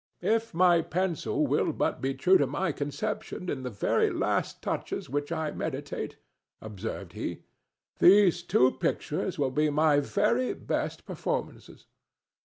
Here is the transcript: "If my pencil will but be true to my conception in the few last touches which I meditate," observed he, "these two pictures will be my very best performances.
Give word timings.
"If 0.23 0.55
my 0.55 0.81
pencil 0.81 1.45
will 1.45 1.71
but 1.71 2.01
be 2.01 2.15
true 2.15 2.39
to 2.39 2.47
my 2.47 2.71
conception 2.71 3.51
in 3.51 3.61
the 3.61 3.69
few 3.69 4.11
last 4.11 4.63
touches 4.63 5.11
which 5.11 5.31
I 5.31 5.51
meditate," 5.51 6.17
observed 6.59 7.13
he, 7.13 7.43
"these 7.99 8.41
two 8.41 8.71
pictures 8.71 9.37
will 9.37 9.51
be 9.51 9.69
my 9.69 9.99
very 9.99 10.55
best 10.55 11.05
performances. 11.05 11.85